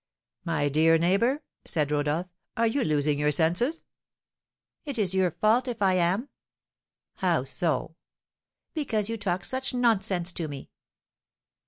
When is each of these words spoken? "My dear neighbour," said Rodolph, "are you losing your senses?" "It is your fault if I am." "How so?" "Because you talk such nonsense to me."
"My 0.43 0.67
dear 0.67 0.97
neighbour," 0.97 1.43
said 1.63 1.91
Rodolph, 1.91 2.25
"are 2.57 2.65
you 2.65 2.83
losing 2.83 3.19
your 3.19 3.29
senses?" 3.31 3.85
"It 4.83 4.97
is 4.97 5.13
your 5.13 5.29
fault 5.29 5.67
if 5.67 5.79
I 5.79 5.93
am." 5.93 6.29
"How 7.17 7.43
so?" 7.43 7.95
"Because 8.73 9.09
you 9.09 9.17
talk 9.17 9.45
such 9.45 9.75
nonsense 9.75 10.31
to 10.31 10.47
me." 10.47 10.71